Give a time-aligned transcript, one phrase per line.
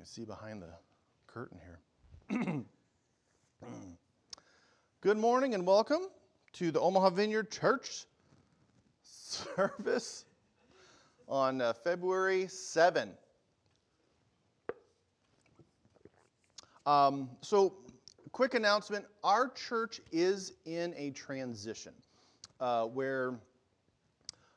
[0.00, 0.70] can see behind the
[1.26, 2.64] curtain here.
[5.02, 6.08] Good morning and welcome
[6.54, 8.06] to the Omaha Vineyard Church
[9.02, 10.24] service
[11.28, 13.10] on uh, February 7.
[16.86, 17.74] Um, so,
[18.32, 21.92] quick announcement our church is in a transition
[22.58, 23.38] uh, where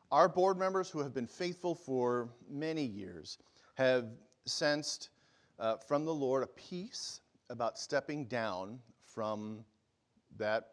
[0.10, 3.40] our board members who have been faithful for many years
[3.76, 4.06] have
[4.46, 5.10] sensed
[5.64, 9.64] uh, from the Lord a peace about stepping down from
[10.38, 10.72] that,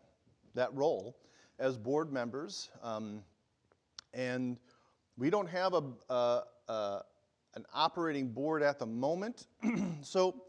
[0.55, 1.17] that role
[1.61, 2.71] as board members.
[2.83, 3.23] Um,
[4.13, 4.59] and
[5.17, 5.83] we don't have a,
[6.13, 7.03] a, a,
[7.55, 9.47] an operating board at the moment.
[10.03, 10.43] so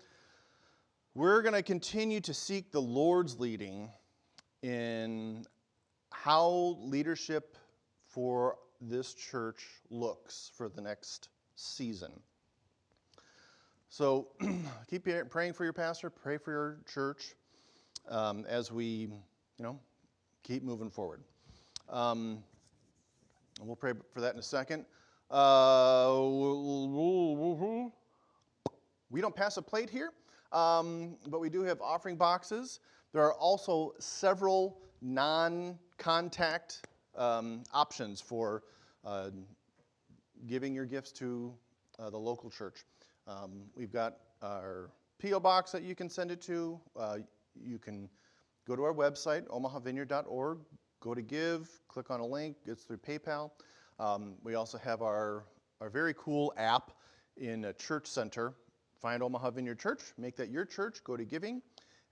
[1.13, 3.91] we're going to continue to seek the Lord's leading
[4.63, 5.45] in
[6.11, 7.57] how leadership
[8.07, 12.11] for this church looks for the next season.
[13.91, 14.29] So
[14.89, 17.35] keep praying for your pastor, pray for your church
[18.07, 18.85] um, as we,
[19.57, 19.77] you know,
[20.43, 21.19] keep moving forward.
[21.89, 22.41] Um,
[23.61, 24.85] we'll pray for that in a second.
[25.29, 26.21] Uh,
[29.09, 30.13] we don't pass a plate here,
[30.53, 32.79] um, but we do have offering boxes.
[33.11, 38.63] There are also several non contact um, options for
[39.03, 39.31] uh,
[40.47, 41.53] giving your gifts to
[41.99, 42.85] uh, the local church.
[43.27, 45.39] Um, we've got our P.O.
[45.39, 46.79] box that you can send it to.
[46.97, 47.17] Uh,
[47.55, 48.09] you can
[48.67, 50.59] go to our website, omahavineyard.org,
[50.99, 53.51] go to give, click on a link, it's through PayPal.
[53.99, 55.45] Um, we also have our,
[55.79, 56.91] our very cool app
[57.37, 58.53] in a church center.
[58.99, 61.61] Find Omaha Vineyard Church, make that your church, go to giving,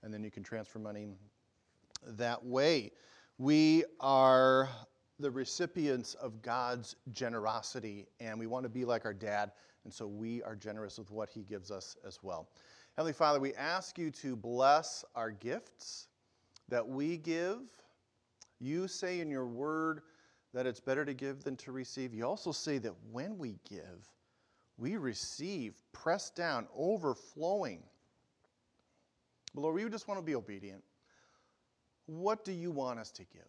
[0.02, 1.08] and then you can transfer money
[2.04, 2.90] that way.
[3.38, 4.68] We are
[5.18, 9.52] the recipients of God's generosity, and we want to be like our dad
[9.84, 12.48] and so we are generous with what He gives us as well.
[12.96, 16.08] Heavenly Father, we ask you to bless our gifts
[16.68, 17.60] that we give.
[18.58, 20.02] You say in your word
[20.52, 22.12] that it's better to give than to receive.
[22.12, 24.08] You also say that when we give,
[24.76, 27.82] we receive, pressed down, overflowing.
[29.54, 30.82] But Lord, we just want to be obedient.
[32.06, 33.48] What do you want us to give?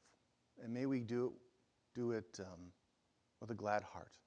[0.63, 1.34] And may we do,
[1.96, 2.72] do it um,
[3.40, 4.18] with a glad heart.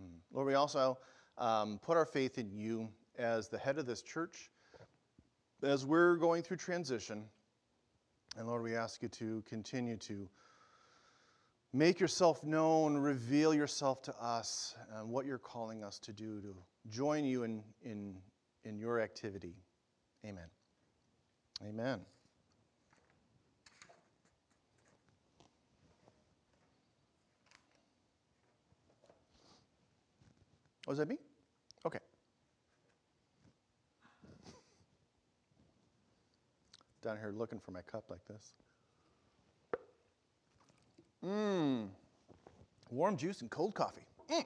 [0.00, 0.18] Mm.
[0.32, 0.98] Lord, we also
[1.38, 2.88] um, put our faith in you
[3.18, 4.50] as the head of this church
[5.62, 7.24] as we're going through transition.
[8.36, 10.28] And Lord, we ask you to continue to
[11.72, 16.54] make yourself known, reveal yourself to us, and what you're calling us to do to
[16.88, 18.16] join you in, in,
[18.64, 19.54] in your activity.
[20.24, 20.48] Amen.
[21.66, 22.00] Amen.
[30.86, 31.16] Was oh, that me?
[31.86, 31.98] Okay.
[37.02, 38.54] Down here looking for my cup like this.
[41.24, 41.88] Mmm.
[42.90, 44.02] Warm juice and cold coffee.
[44.30, 44.44] Mm.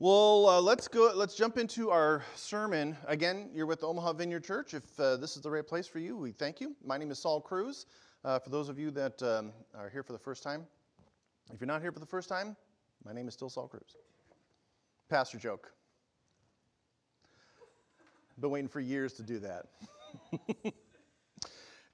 [0.00, 1.12] well, uh, let's go.
[1.14, 2.96] Let's jump into our sermon.
[3.06, 4.74] Again, you're with the Omaha Vineyard Church.
[4.74, 6.74] If uh, this is the right place for you, we thank you.
[6.84, 7.86] My name is Saul Cruz.
[8.24, 10.64] Uh, for those of you that um, are here for the first time,
[11.52, 12.56] if you're not here for the first time,
[13.04, 13.96] my name is still Saul Cruz.
[15.10, 15.72] Pastor joke.
[18.38, 19.66] Been waiting for years to do that.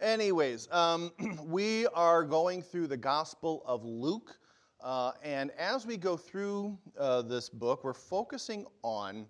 [0.02, 1.12] Anyways, um,
[1.46, 4.38] we are going through the Gospel of Luke.
[4.82, 9.24] Uh, and as we go through uh, this book, we're focusing on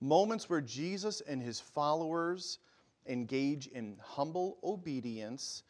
[0.00, 2.60] moments where Jesus and his followers
[3.06, 5.62] engage in humble obedience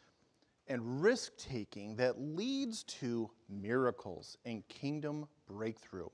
[0.67, 6.07] and risk taking that leads to miracles and kingdom breakthrough.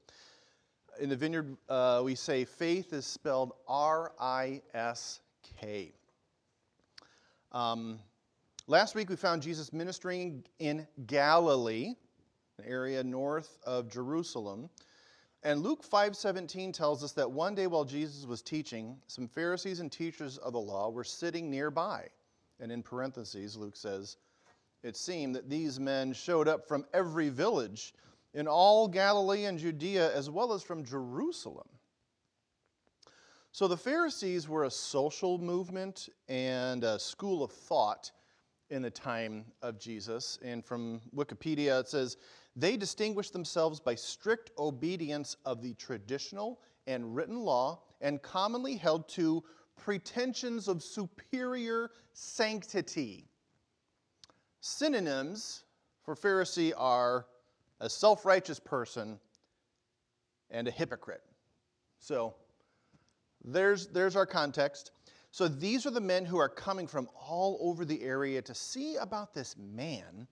[0.99, 5.21] In the vineyard, uh, we say faith is spelled R I S
[5.59, 5.93] K.
[7.51, 7.99] Um,
[8.67, 11.95] last week, we found Jesus ministering in Galilee,
[12.57, 14.69] an area north of Jerusalem.
[15.43, 19.91] And Luke 5:17 tells us that one day while Jesus was teaching, some Pharisees and
[19.91, 22.07] teachers of the law were sitting nearby.
[22.59, 24.17] And in parentheses, Luke says,
[24.83, 27.93] it seemed that these men showed up from every village
[28.33, 31.67] in all Galilee and Judea, as well as from Jerusalem.
[33.51, 38.11] So the Pharisees were a social movement and a school of thought
[38.69, 40.39] in the time of Jesus.
[40.41, 42.15] And from Wikipedia, it says
[42.55, 49.09] they distinguished themselves by strict obedience of the traditional and written law and commonly held
[49.09, 49.43] to
[49.75, 53.30] pretensions of superior sanctity
[54.61, 55.63] Synonyms
[56.03, 57.25] for Pharisee are
[57.81, 59.19] a self righteous person,
[60.51, 61.23] and a hypocrite.
[61.99, 62.35] So
[63.43, 64.91] there's, there's our context.
[65.31, 68.97] So these are the men who are coming from all over the area to see
[68.97, 70.27] about this man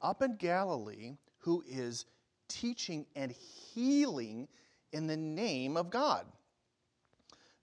[0.00, 2.04] up in Galilee who is
[2.48, 4.46] teaching and healing
[4.92, 6.26] in the name of God.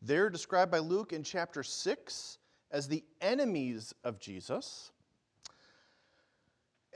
[0.01, 2.39] They're described by Luke in chapter 6
[2.71, 4.91] as the enemies of Jesus.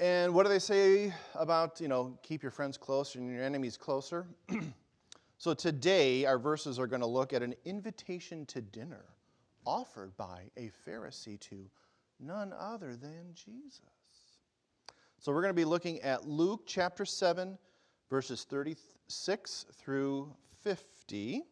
[0.04, 3.78] And what do they say about, you know, keep your friends closer and your enemies
[3.78, 4.28] closer?
[5.38, 9.06] so today, our verses are going to look at an invitation to dinner
[9.66, 11.70] offered by a Pharisee to
[12.20, 13.80] none other than Jesus.
[15.20, 17.58] So we're going to be looking at Luke chapter 7,
[18.10, 20.36] verses 36 through
[20.66, 21.44] 50.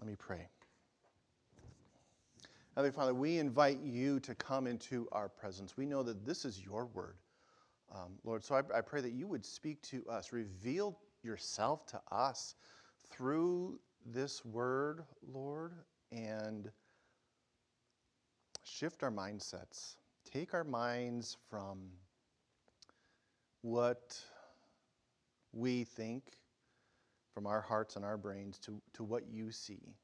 [0.00, 0.48] Let me pray.
[2.78, 5.76] Heavenly Father, we invite you to come into our presence.
[5.76, 7.16] We know that this is your word,
[7.92, 8.44] um, Lord.
[8.44, 12.54] So I, I pray that you would speak to us, reveal yourself to us
[13.10, 15.72] through this word, Lord,
[16.12, 16.70] and
[18.62, 19.96] shift our mindsets.
[20.24, 21.80] Take our minds from
[23.62, 24.16] what
[25.52, 26.22] we think,
[27.34, 29.96] from our hearts and our brains, to, to what you see.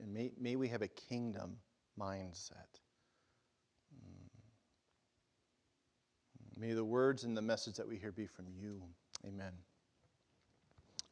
[0.00, 1.58] And may, may we have a kingdom
[1.98, 2.80] mindset.
[3.94, 4.28] Mm.
[6.58, 8.82] May the words and the message that we hear be from you.
[9.26, 9.52] Amen.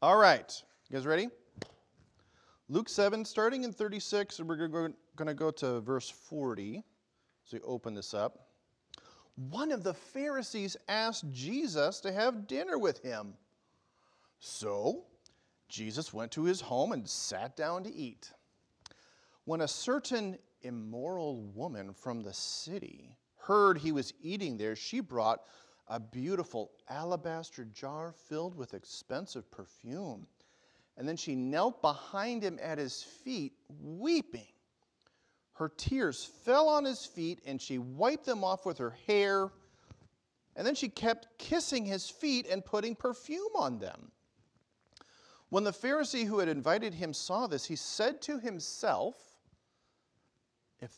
[0.02, 0.52] All right.
[0.88, 1.28] You guys ready?
[2.68, 4.94] Luke 7, starting in 36, and we're going
[5.26, 6.82] to go to verse 40.
[7.44, 8.48] So we open this up.
[9.36, 13.34] One of the Pharisees asked Jesus to have dinner with him.
[14.38, 15.04] So
[15.68, 18.30] Jesus went to his home and sat down to eat.
[19.44, 25.42] When a certain immoral woman from the city heard he was eating there, she brought
[25.88, 30.26] a beautiful alabaster jar filled with expensive perfume.
[30.96, 34.46] And then she knelt behind him at his feet, weeping.
[35.52, 39.50] Her tears fell on his feet, and she wiped them off with her hair.
[40.56, 44.10] And then she kept kissing his feet and putting perfume on them.
[45.50, 49.16] When the Pharisee who had invited him saw this, he said to himself,
[50.84, 50.92] if,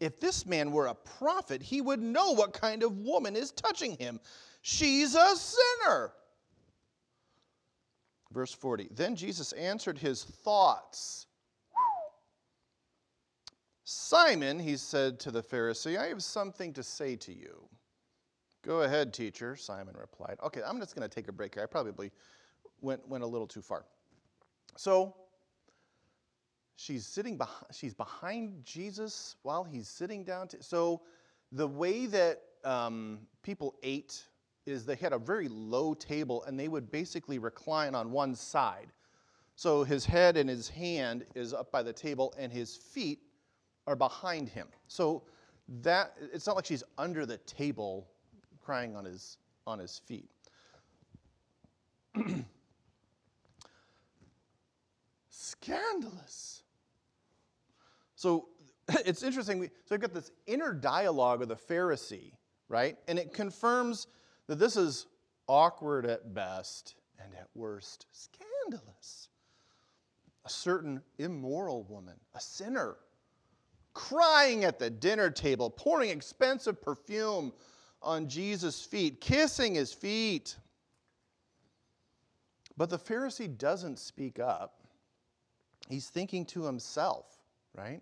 [0.00, 3.96] if this man were a prophet, he would know what kind of woman is touching
[3.96, 4.20] him.
[4.62, 6.12] She's a sinner.
[8.32, 11.26] Verse 40 Then Jesus answered his thoughts.
[13.84, 17.68] Simon, he said to the Pharisee, I have something to say to you.
[18.62, 20.38] Go ahead, teacher, Simon replied.
[20.42, 21.62] Okay, I'm just going to take a break here.
[21.62, 22.10] I probably
[22.80, 23.84] went, went a little too far.
[24.76, 25.14] So,
[26.76, 30.48] she's sitting behind, she's behind Jesus while he's sitting down.
[30.48, 31.02] To, so
[31.52, 34.24] the way that um, people ate
[34.66, 38.88] is they had a very low table and they would basically recline on one side.
[39.56, 43.20] So his head and his hand is up by the table and his feet
[43.86, 44.66] are behind him.
[44.88, 45.22] So
[45.82, 48.08] that it's not like she's under the table
[48.60, 50.28] crying on his on his feet.
[55.30, 56.63] Scandalous.
[58.24, 58.48] So
[59.04, 59.62] it's interesting.
[59.64, 62.32] So we've got this inner dialogue of the Pharisee,
[62.70, 62.96] right?
[63.06, 64.06] And it confirms
[64.46, 65.06] that this is
[65.46, 69.28] awkward at best and at worst scandalous.
[70.46, 72.96] A certain immoral woman, a sinner,
[73.92, 77.52] crying at the dinner table, pouring expensive perfume
[78.00, 80.56] on Jesus' feet, kissing his feet.
[82.78, 84.80] But the Pharisee doesn't speak up.
[85.90, 87.26] He's thinking to himself,
[87.74, 88.00] right?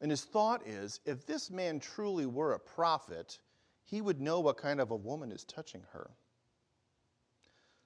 [0.00, 3.38] And his thought is if this man truly were a prophet,
[3.84, 6.10] he would know what kind of a woman is touching her.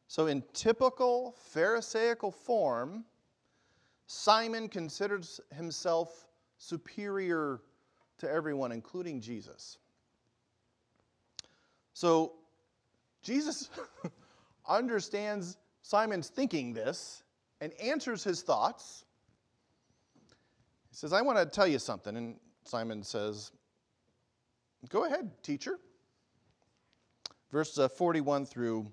[0.06, 3.04] So, in typical Pharisaical form,
[4.06, 6.28] Simon considers himself
[6.58, 7.62] superior
[8.18, 9.78] to everyone, including Jesus.
[11.94, 12.34] So,
[13.22, 13.70] Jesus
[14.68, 17.22] understands Simon's thinking this
[17.60, 19.04] and answers his thoughts
[20.94, 22.16] he says, I want to tell you something.
[22.16, 23.50] And Simon says,
[24.88, 25.80] Go ahead, teacher.
[27.50, 28.86] Verse uh, 41 through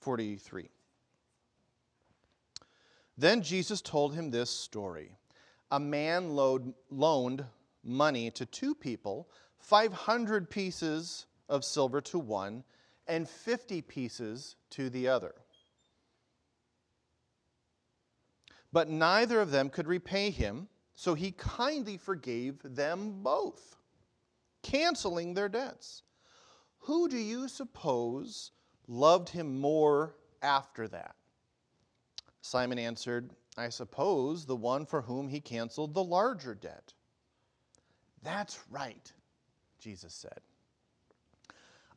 [0.00, 0.70] 43.
[3.16, 5.12] Then Jesus told him this story
[5.70, 7.44] A man loaned
[7.84, 9.28] money to two people,
[9.60, 12.64] 500 pieces of silver to one,
[13.06, 15.36] and 50 pieces to the other.
[18.72, 23.76] But neither of them could repay him, So he kindly forgave them both,
[24.62, 26.02] canceling their debts.
[26.80, 28.50] Who do you suppose
[28.88, 31.14] loved him more after that?
[32.40, 36.94] Simon answered, I suppose the one for whom he canceled the larger debt.
[38.22, 39.12] That's right,
[39.78, 40.40] Jesus said.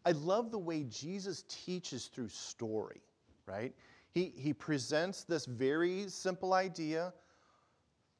[0.06, 3.02] I love the way Jesus teaches through story,
[3.46, 3.74] right?
[4.14, 7.14] He, he presents this very simple idea.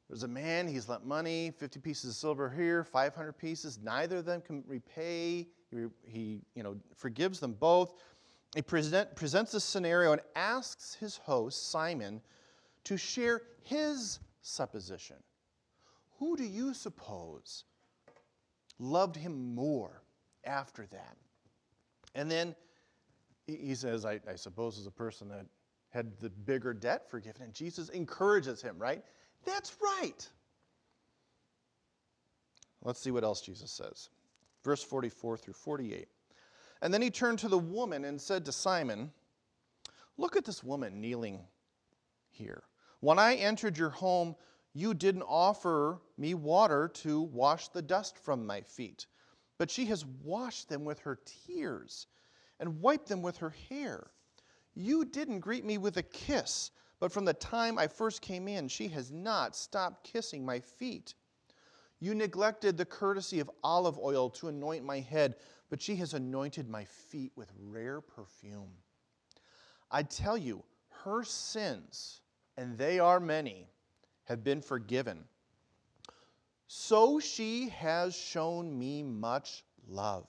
[0.08, 3.78] There's a man, he's lent money, 50 pieces of silver here, 500 pieces.
[3.82, 5.48] Neither of them can repay.
[5.70, 7.94] He, he you know, forgives them both.
[8.54, 12.20] He present, presents this scenario and asks his host, Simon,
[12.84, 15.16] to share his supposition.
[16.18, 17.64] Who do you suppose
[18.78, 20.02] loved him more
[20.44, 21.16] after that?
[22.14, 22.54] And then
[23.46, 25.46] he says, I, I suppose, as a person that
[25.92, 27.42] had the bigger debt forgiven.
[27.42, 29.02] And Jesus encourages him, right?
[29.44, 30.28] That's right.
[32.82, 34.08] Let's see what else Jesus says.
[34.64, 36.08] Verse 44 through 48.
[36.80, 39.12] And then he turned to the woman and said to Simon,
[40.16, 41.40] Look at this woman kneeling
[42.30, 42.64] here.
[43.00, 44.34] When I entered your home,
[44.74, 49.06] you didn't offer me water to wash the dust from my feet,
[49.58, 52.06] but she has washed them with her tears
[52.58, 54.10] and wiped them with her hair.
[54.74, 58.68] You didn't greet me with a kiss, but from the time I first came in,
[58.68, 61.14] she has not stopped kissing my feet.
[62.00, 65.36] You neglected the courtesy of olive oil to anoint my head,
[65.70, 68.70] but she has anointed my feet with rare perfume.
[69.90, 70.64] I tell you,
[71.04, 72.20] her sins,
[72.56, 73.68] and they are many,
[74.24, 75.24] have been forgiven.
[76.66, 80.26] So she has shown me much love.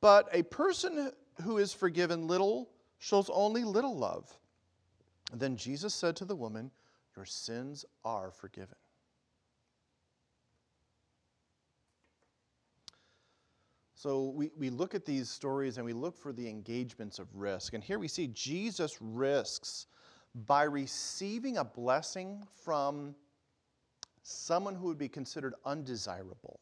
[0.00, 1.10] But a person
[1.42, 4.36] who is forgiven little shows only little love.
[5.32, 6.70] Then Jesus said to the woman,
[7.16, 8.76] Your sins are forgiven.
[13.94, 17.72] So we, we look at these stories and we look for the engagements of risk.
[17.72, 19.86] And here we see Jesus risks
[20.46, 23.14] by receiving a blessing from
[24.22, 26.60] someone who would be considered undesirable.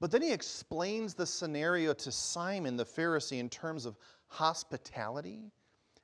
[0.00, 5.50] But then he explains the scenario to Simon the Pharisee in terms of hospitality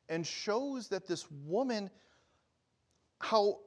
[0.09, 1.91] and shows that this woman,
[3.19, 3.61] how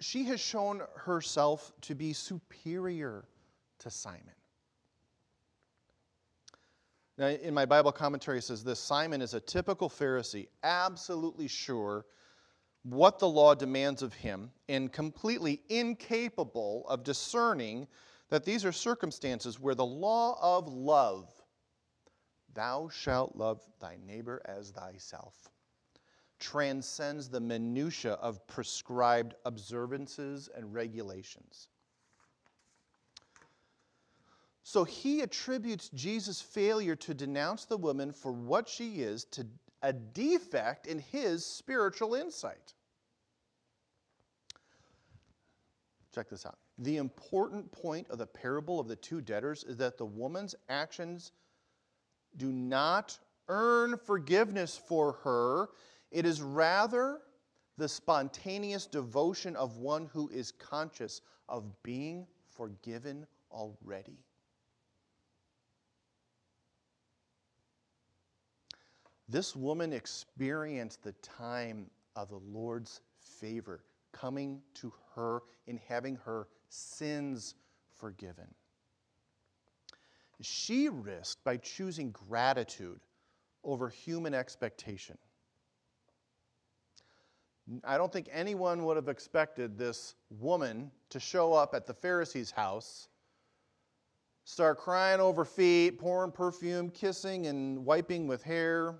[0.00, 3.24] she has shown herself to be superior
[3.78, 4.34] to Simon.
[7.18, 12.04] Now, in my Bible commentary, it says this Simon is a typical Pharisee, absolutely sure
[12.82, 17.88] what the law demands of him, and completely incapable of discerning
[18.30, 21.28] that these are circumstances where the law of love,
[22.54, 25.50] thou shalt love thy neighbor as thyself,
[26.40, 31.68] transcends the minutiae of prescribed observances and regulations.
[34.64, 39.46] So he attributes Jesus' failure to denounce the woman for what she is to
[39.82, 42.74] a defect in his spiritual insight.
[46.12, 46.58] Check this out.
[46.78, 51.32] The important point of the parable of the two debtors is that the woman's actions
[52.36, 53.18] do not
[53.48, 55.70] earn forgiveness for her.
[56.10, 57.20] It is rather
[57.78, 64.18] the spontaneous devotion of one who is conscious of being forgiven already.
[69.28, 76.46] This woman experienced the time of the Lord's favor coming to her in having her
[76.68, 77.54] sins
[77.94, 78.46] forgiven.
[80.40, 83.00] She risked by choosing gratitude
[83.64, 85.16] over human expectation.
[87.82, 92.50] I don't think anyone would have expected this woman to show up at the Pharisee's
[92.50, 93.08] house,
[94.44, 98.94] start crying over feet, pouring perfume, kissing, and wiping with hair.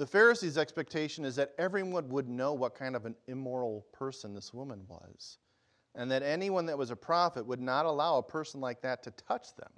[0.00, 4.54] The Pharisees' expectation is that everyone would know what kind of an immoral person this
[4.54, 5.36] woman was,
[5.94, 9.10] and that anyone that was a prophet would not allow a person like that to
[9.10, 9.70] touch them.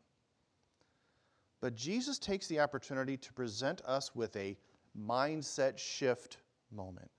[1.61, 4.57] But Jesus takes the opportunity to present us with a
[4.97, 6.37] mindset shift
[6.71, 7.11] moment.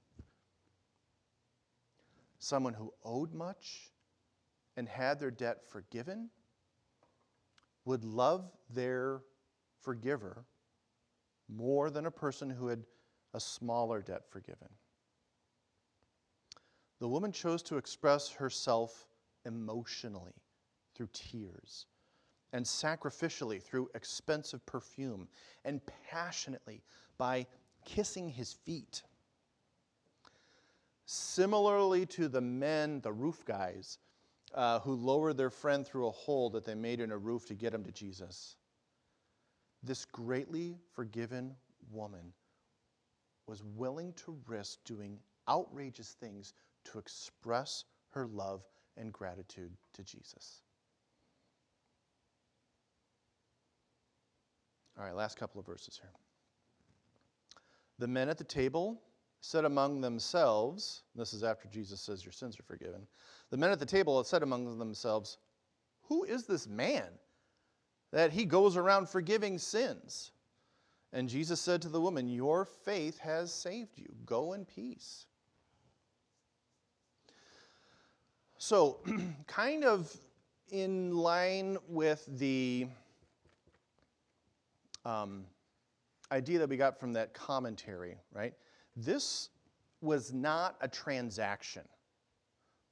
[2.40, 3.92] Someone who owed much
[4.78, 6.30] and had their debt forgiven
[7.84, 9.24] would love their
[9.82, 10.46] forgiver
[11.50, 12.82] more than a person who had
[13.34, 14.70] a smaller debt forgiven.
[17.00, 19.08] The woman chose to express herself
[19.46, 20.34] emotionally
[20.96, 21.88] through tears,
[22.54, 25.28] and sacrificially through expensive perfume,
[25.66, 26.82] and passionately
[27.18, 27.48] by
[27.86, 29.04] kissing his feet.
[31.06, 34.00] similarly to the men, the roof guys,
[34.54, 37.54] uh, who lowered their friend through a hole that they made in a roof to
[37.54, 38.56] get him to Jesus.
[39.82, 41.56] This greatly forgiven
[41.92, 42.34] woman
[43.48, 45.20] was willing to risk doing
[45.50, 46.54] outrageous things
[46.86, 48.64] to express her love
[48.98, 50.62] and gratitude to Jesus.
[54.98, 56.12] All right, last couple of verses here.
[58.00, 59.02] The men at the table
[59.42, 63.06] said among themselves, this is after Jesus says, Your sins are forgiven.
[63.50, 65.38] The men at the table said among themselves,
[66.04, 67.10] Who is this man
[68.12, 70.32] that he goes around forgiving sins?
[71.14, 74.08] And Jesus said to the woman, Your faith has saved you.
[74.26, 75.28] Go in peace.
[78.58, 78.98] So,
[79.48, 80.12] kind of
[80.72, 82.88] in line with the
[85.06, 85.46] um,
[86.32, 88.54] idea that we got from that commentary, right?
[88.96, 89.50] This
[90.02, 91.84] was not a transaction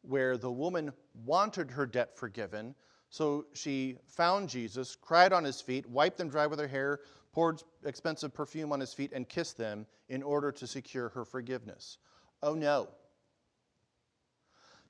[0.04, 0.92] where the woman
[1.26, 2.76] wanted her debt forgiven,
[3.10, 7.00] so she found Jesus, cried on his feet, wiped them dry with her hair,
[7.34, 11.98] poured expensive perfume on his feet, and kissed them in order to secure her forgiveness.
[12.44, 12.90] Oh no.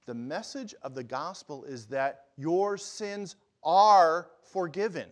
[0.07, 5.07] The message of the gospel is that your sins are forgiven.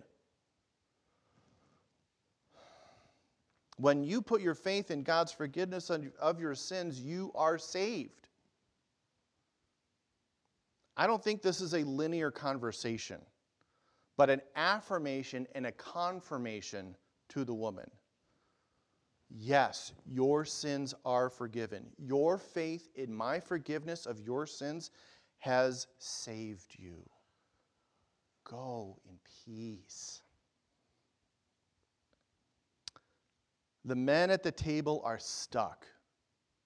[3.78, 8.28] When you put your faith in God's forgiveness of your sins, you are saved.
[10.98, 13.22] I don't think this is a linear conversation,
[14.18, 16.98] but an affirmation and a confirmation
[17.30, 17.90] to the woman.
[19.30, 21.86] Yes, your sins are forgiven.
[21.98, 24.92] Your faith in my forgiveness of your sins
[25.38, 27.08] has saved you.
[28.44, 30.22] Go in peace.
[33.86, 35.86] The men at the table are stuck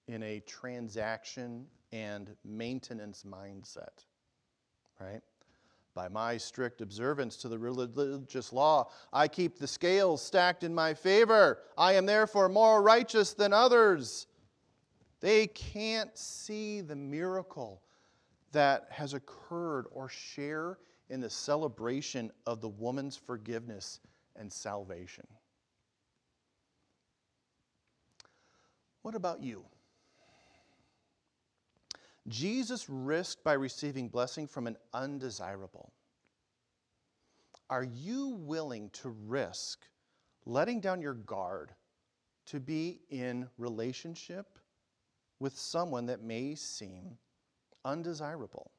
[0.08, 4.04] in a transaction and maintenance mindset,
[4.98, 5.22] right?
[5.94, 10.92] By my strict observance to the religious law, I keep the scales stacked in my
[10.92, 11.60] favor.
[11.78, 14.26] I am therefore more righteous than others.
[15.20, 17.80] They can't see the miracle
[18.50, 20.78] that has occurred or share
[21.10, 24.00] in the celebration of the woman's forgiveness
[24.36, 25.26] and salvation.
[29.02, 29.64] What about you?
[32.28, 35.92] Jesus risked by receiving blessing from an undesirable.
[37.68, 39.86] Are you willing to risk
[40.46, 41.72] letting down your guard
[42.46, 44.58] to be in relationship
[45.38, 47.18] with someone that may seem
[47.84, 48.70] undesirable?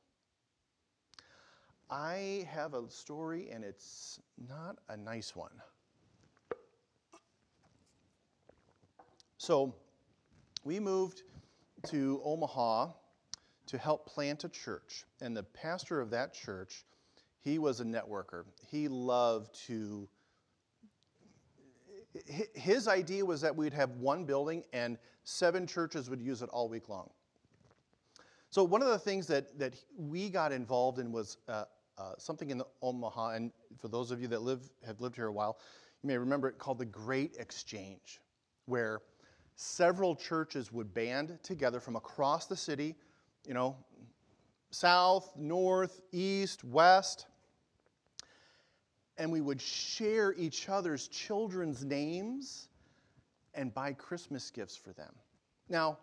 [1.89, 5.51] I have a story, and it's not a nice one.
[9.38, 9.75] So,
[10.63, 11.21] we moved
[11.89, 12.88] to Omaha
[13.67, 15.06] to help plant a church.
[15.21, 16.86] And the pastor of that church,
[17.39, 18.45] he was a networker.
[18.69, 20.08] He loved to,
[22.54, 26.69] his idea was that we'd have one building and seven churches would use it all
[26.69, 27.10] week long.
[28.49, 31.65] So, one of the things that, that we got involved in was uh,
[31.97, 35.34] uh, something in Omaha, and for those of you that live, have lived here a
[35.34, 35.60] while,
[36.04, 38.21] you may remember it called the Great Exchange,
[38.65, 39.01] where
[39.56, 42.95] several churches would band together from across the city,
[43.47, 43.75] you know,
[44.71, 47.27] south, north, east, west,
[49.17, 52.67] and we would share each other's children's names
[53.53, 55.13] and buy Christmas gifts for them.
[55.69, 55.97] Now,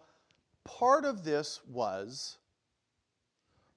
[0.64, 2.38] part of this was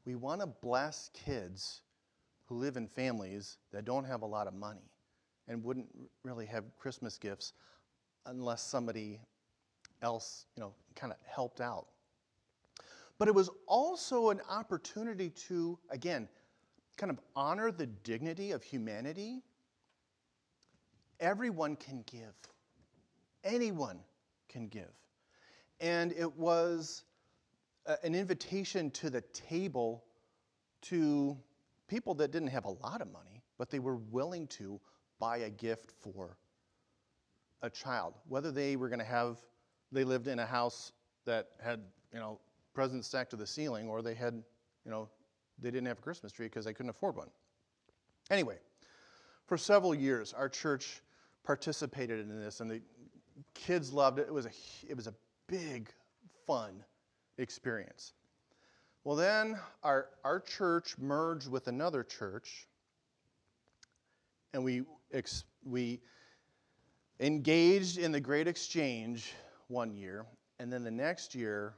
[0.06, 1.82] we want to bless kids
[2.46, 4.90] who live in families that don't have a lot of money
[5.48, 5.88] and wouldn't
[6.24, 7.54] really have Christmas gifts
[8.28, 9.20] unless somebody
[10.02, 11.88] else, you know, kind of helped out.
[13.18, 16.28] But it was also an opportunity to, again,
[16.98, 19.42] kind of honor the dignity of humanity.
[21.20, 22.36] Everyone can give,
[23.44, 24.00] anyone
[24.50, 24.92] can give.
[25.80, 27.04] And it was
[27.86, 30.04] uh, an invitation to the table
[30.84, 31.38] to
[31.88, 34.80] people that didn't have a lot of money, but they were willing to
[35.20, 36.38] buy a gift for
[37.62, 39.38] a child, whether they were going to have
[39.92, 40.92] they lived in a house
[41.26, 41.80] that had,
[42.14, 42.40] you know,
[42.76, 44.36] presents stacked to the ceiling, or they had,
[44.84, 45.10] you know,
[45.60, 47.30] they didn't have a Christmas tree because they couldn't afford one.
[48.30, 48.58] Anyway,
[49.48, 51.02] for several years, our church
[51.44, 52.82] participated in this, and the
[53.54, 54.28] kids loved it.
[54.28, 54.52] It was a,
[54.88, 55.14] it was a
[55.48, 55.90] big,
[56.46, 56.84] fun
[57.38, 58.14] experience.
[59.04, 62.68] Well, then our, our church merged with another church,
[64.54, 64.84] and we,
[65.14, 66.02] ex, we
[67.20, 69.34] engaged in the great exchange
[69.68, 70.26] one year,
[70.60, 71.76] and then the next year,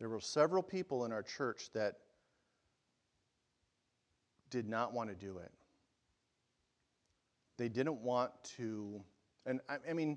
[0.00, 1.98] There were several people in our church that
[4.48, 5.52] did not want to do it.
[7.58, 9.02] They didn't want to,
[9.44, 10.16] and I, I mean,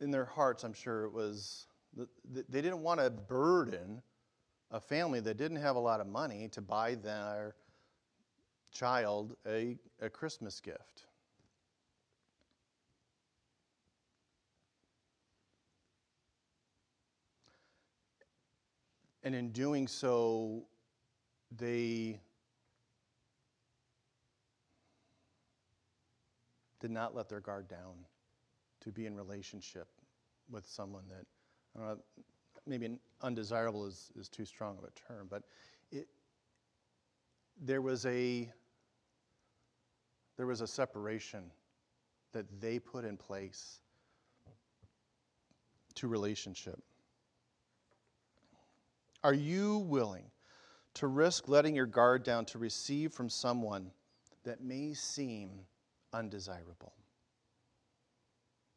[0.00, 1.68] in their hearts, I'm sure it was,
[2.24, 4.02] they didn't want to burden
[4.72, 7.54] a family that didn't have a lot of money to buy their
[8.72, 11.06] child a, a Christmas gift.
[19.22, 20.64] And in doing so,
[21.56, 22.20] they
[26.80, 28.06] did not let their guard down
[28.80, 29.88] to be in relationship
[30.50, 31.26] with someone that,
[31.76, 32.02] I don't know,
[32.66, 35.42] maybe undesirable is, is too strong of a term, but
[35.90, 36.08] it,
[37.60, 38.50] there was a
[40.36, 41.50] there was a separation
[42.32, 43.80] that they put in place
[45.94, 46.82] to relationship.
[49.22, 50.24] Are you willing
[50.94, 53.90] to risk letting your guard down to receive from someone
[54.44, 55.50] that may seem
[56.12, 56.94] undesirable?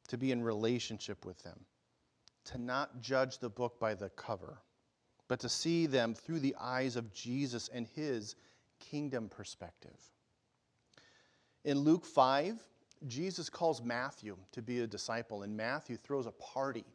[0.09, 1.59] To be in relationship with them,
[2.45, 4.59] to not judge the book by the cover,
[5.29, 8.35] but to see them through the eyes of Jesus and his
[8.79, 9.97] kingdom perspective.
[11.63, 12.61] In Luke 5,
[13.07, 16.85] Jesus calls Matthew to be a disciple, and Matthew throws a party.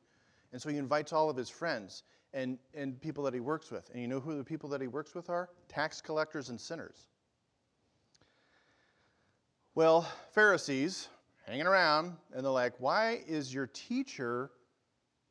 [0.52, 2.02] And so he invites all of his friends
[2.34, 3.88] and, and people that he works with.
[3.92, 5.48] And you know who the people that he works with are?
[5.68, 7.08] Tax collectors and sinners.
[9.74, 11.08] Well, Pharisees
[11.46, 14.50] hanging around, and they're like, Why is your teacher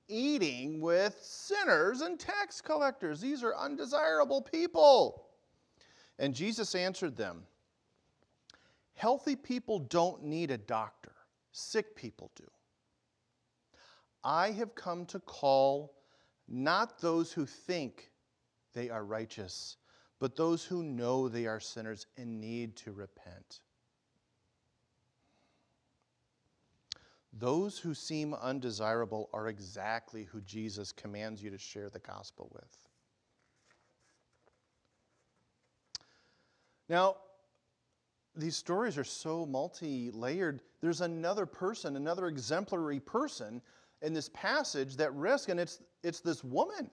[0.07, 3.19] eating with sinners and tax collectors?
[3.19, 5.25] These are undesirable people.
[6.19, 7.43] And Jesus answered them
[8.95, 11.11] Healthy people don't need a doctor,
[11.51, 12.45] sick people do.
[14.23, 15.93] I have come to call
[16.47, 18.11] not those who think
[18.73, 19.77] they are righteous,
[20.19, 23.59] but those who know they are sinners and need to repent.
[27.33, 32.77] Those who seem undesirable are exactly who Jesus commands you to share the gospel with.
[36.89, 37.17] Now,
[38.35, 40.61] these stories are so multi layered.
[40.81, 43.61] There's another person, another exemplary person
[44.01, 46.89] in this passage that risked, and it's, it's this woman.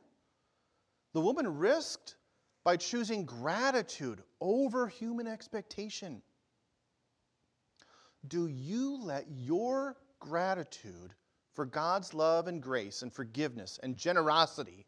[1.13, 2.17] The woman risked
[2.65, 6.23] by choosing gratitude over human expectation.
[8.27, 11.13] Do you let your gratitude
[11.53, 14.87] for God's love and grace and forgiveness and generosity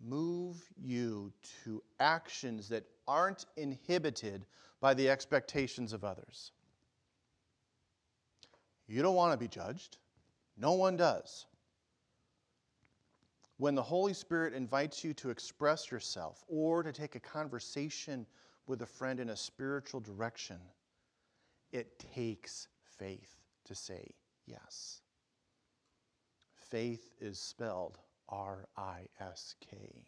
[0.00, 1.32] move you
[1.64, 4.46] to actions that aren't inhibited
[4.80, 6.52] by the expectations of others?
[8.86, 9.98] You don't want to be judged.
[10.56, 11.46] No one does.
[13.56, 18.26] When the Holy Spirit invites you to express yourself or to take a conversation
[18.66, 20.58] with a friend in a spiritual direction,
[21.72, 24.10] it takes faith to say
[24.46, 25.02] yes.
[26.54, 30.04] Faith is spelled R I S K.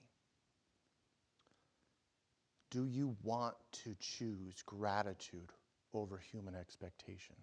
[2.70, 3.54] Do you want
[3.84, 5.52] to choose gratitude
[5.94, 7.36] over human expectation?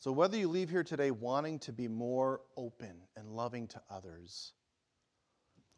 [0.00, 4.52] So, whether you leave here today wanting to be more open and loving to others,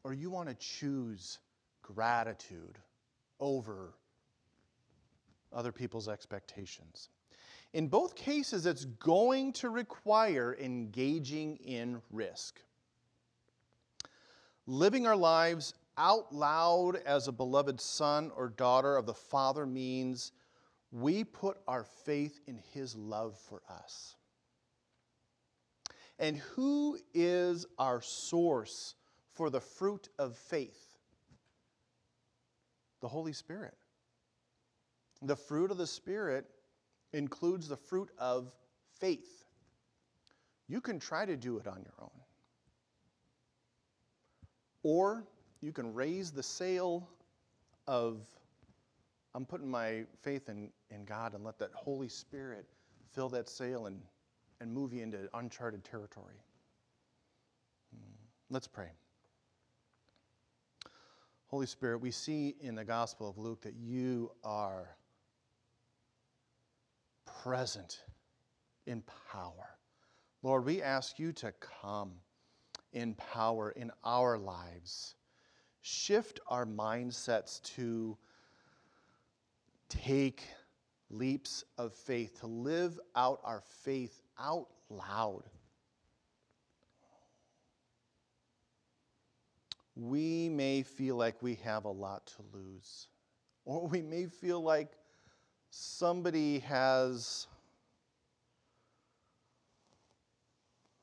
[0.05, 1.39] or you want to choose
[1.81, 2.79] gratitude
[3.41, 3.95] over
[5.55, 7.09] other people's expectations,
[7.73, 12.61] in both cases, it's going to require engaging in risk.
[14.67, 20.33] Living our lives out loud as a beloved son or daughter of the Father means
[20.93, 24.17] we put our faith in His love for us.
[26.19, 28.95] And who is our source
[29.33, 30.99] for the fruit of faith?
[33.01, 33.75] The Holy Spirit.
[35.23, 36.47] The fruit of the Spirit
[37.13, 38.53] includes the fruit of
[38.99, 39.45] faith.
[40.69, 42.11] You can try to do it on your own.
[44.83, 45.27] Or
[45.61, 47.09] you can raise the sail
[47.87, 48.21] of,
[49.35, 52.67] I'm putting my faith in, in God and let that Holy Spirit
[53.15, 54.01] fill that sail and,
[54.61, 56.43] and move you into uncharted territory.
[57.95, 58.13] Hmm.
[58.51, 58.91] Let's pray.
[61.47, 64.97] Holy Spirit, we see in the Gospel of Luke that you are
[67.43, 68.03] present
[68.87, 69.77] in power.
[70.43, 72.13] Lord, we ask you to come
[72.93, 75.15] in power in our lives.
[75.83, 78.17] Shift our mindsets to
[79.91, 80.45] take
[81.11, 85.43] leaps of faith, to live out our faith out loud.
[90.01, 93.09] we may feel like we have a lot to lose,
[93.65, 94.93] or we may feel like
[95.69, 97.47] somebody has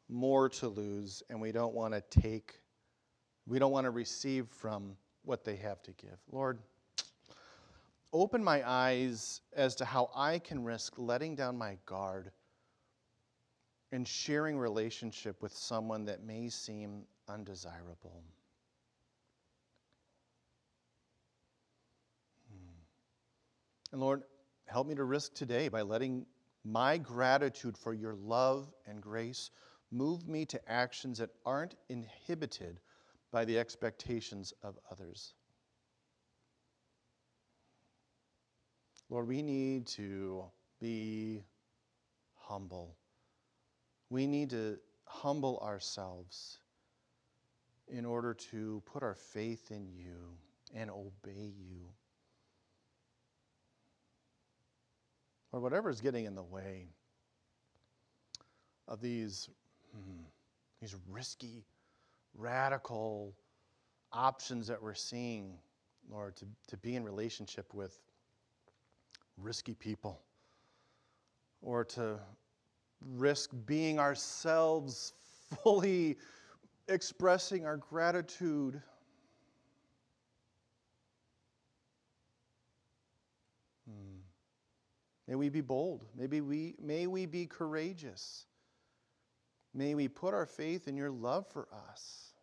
[0.09, 2.55] more to lose and we don't want to take,
[3.45, 6.17] we don't want to receive from what they have to give.
[6.31, 6.59] Lord,
[8.21, 12.31] open my eyes as to how I can risk letting down my guard
[13.91, 18.23] and sharing relationship with someone that may seem undesirable.
[22.49, 22.81] Hmm.
[23.93, 24.23] And Lord,
[24.65, 26.25] help me to risk today by letting
[26.63, 29.51] my gratitude for your love and grace
[29.91, 32.81] move me to actions that aren't inhibited
[33.31, 35.33] by the expectations of others.
[39.09, 40.43] Lord, we need to
[40.79, 41.43] be
[42.35, 42.95] humble.
[44.09, 46.59] We need to humble ourselves
[47.87, 50.37] in order to put our faith in you
[50.75, 51.87] and obey you.
[55.53, 56.87] Or whatever is getting in the way
[58.89, 59.49] of these,
[59.93, 60.23] hmm,
[60.81, 61.65] these risky,
[62.35, 63.33] radical
[64.11, 65.57] options that we're seeing,
[66.11, 67.97] Lord, to, to be in relationship with
[69.37, 70.21] risky people
[71.61, 72.19] or to
[73.01, 75.13] risk being ourselves
[75.63, 76.17] fully
[76.87, 78.81] expressing our gratitude.
[83.87, 84.19] Hmm.
[85.27, 86.05] May we be bold.
[86.15, 88.45] Maybe we, may we be courageous.
[89.73, 92.33] May we put our faith in your love for us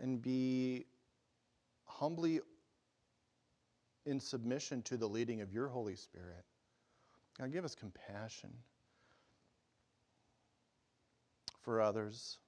[0.00, 0.86] and be
[1.84, 2.40] humbly
[4.06, 6.44] in submission to the leading of your Holy Spirit.
[7.38, 8.50] God, give us compassion
[11.62, 12.38] for others.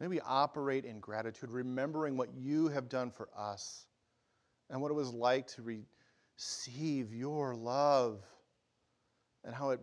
[0.00, 3.86] May we operate in gratitude, remembering what you have done for us
[4.70, 5.62] and what it was like to
[6.38, 8.22] receive your love
[9.44, 9.80] and how it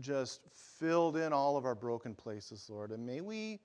[0.00, 0.40] just
[0.78, 2.90] filled in all of our broken places, Lord.
[2.90, 3.60] And may we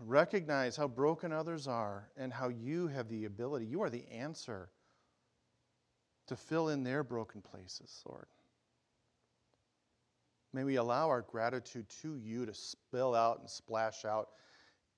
[0.00, 4.70] recognize how broken others are and how you have the ability, you are the answer
[6.26, 8.26] to fill in their broken places, Lord.
[10.52, 14.30] May we allow our gratitude to you to spill out and splash out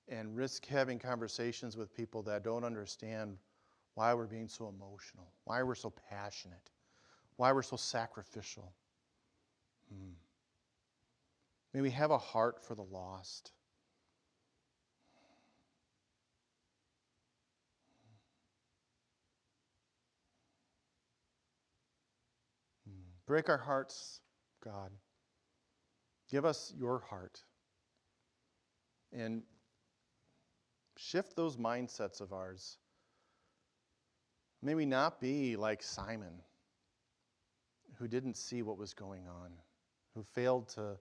[0.07, 3.37] and risk having conversations with people that don't understand
[3.95, 6.71] why we're being so emotional, why we're so passionate,
[7.35, 8.73] why we're so sacrificial.
[9.89, 10.13] Hmm.
[11.73, 13.51] May we have a heart for the lost.
[23.31, 24.19] Break our hearts,
[24.61, 24.91] God.
[26.29, 27.39] Give us your heart
[29.13, 29.43] and
[30.97, 32.77] shift those mindsets of ours.
[34.61, 36.41] May we not be like Simon,
[37.95, 39.51] who didn't see what was going on,
[40.13, 40.97] who failed to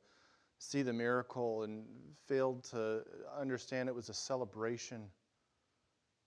[0.59, 1.85] see the miracle and
[2.29, 3.03] failed to
[3.41, 5.07] understand it was a celebration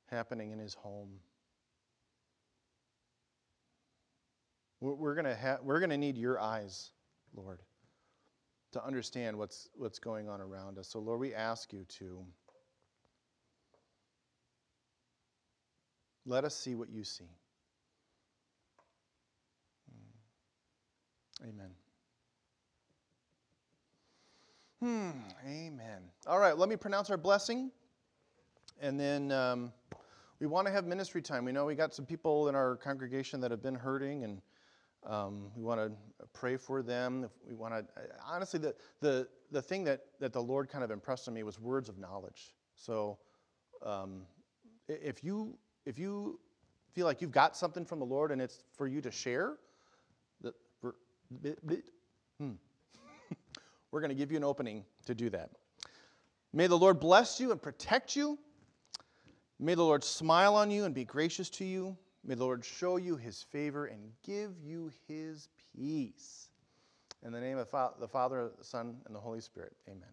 [0.08, 1.12] happening in his home.
[4.92, 6.92] We're going ha- we're going to need your eyes,
[7.36, 7.60] Lord
[8.74, 10.88] to understand what's, what's going on around us.
[10.88, 12.26] So, Lord, we ask you to
[16.26, 17.30] let us see what you see.
[21.40, 21.50] Hmm.
[21.50, 21.70] Amen.
[24.80, 26.02] Hmm, amen.
[26.28, 27.72] All right, let me pronounce our blessing.
[28.82, 29.72] And then um,
[30.40, 31.46] we want to have ministry time.
[31.46, 34.42] We know we got some people in our congregation that have been hurting and
[35.06, 35.92] um, we want to
[36.34, 37.30] pray for them.
[37.48, 37.86] We want to,
[38.26, 41.60] honestly, the, the, the thing that, that the Lord kind of impressed on me was
[41.60, 42.54] words of knowledge.
[42.76, 43.18] So
[43.86, 44.22] um,
[44.88, 46.40] if, you, if you
[46.94, 49.58] feel like you've got something from the Lord and it's for you to share,
[51.42, 51.82] the,
[52.40, 52.52] hmm.
[53.92, 55.50] we're going to give you an opening to do that.
[56.54, 58.38] May the Lord bless you and protect you.
[59.60, 61.98] May the Lord smile on you and be gracious to you.
[62.26, 66.50] May the Lord show you his favor and give you his peace.
[67.26, 70.10] In the name of the Father, the Son, and the Holy Spirit, amen.